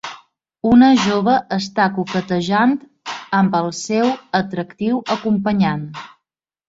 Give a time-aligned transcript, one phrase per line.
[0.69, 2.73] Una jove està coquetejant
[3.41, 4.09] amb el seu
[4.41, 5.89] atractiu acompanyant.